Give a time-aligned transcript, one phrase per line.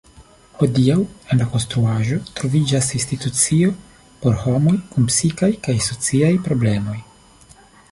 [0.59, 0.95] Hodiaŭ
[1.33, 3.75] en la konstruaĵo troviĝas institucio
[4.25, 6.99] por homoj kun psikaj kaj sociaj problemoj.